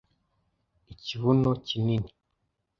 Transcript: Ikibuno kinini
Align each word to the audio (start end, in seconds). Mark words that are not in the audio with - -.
Ikibuno 0.93 1.51
kinini 1.65 2.09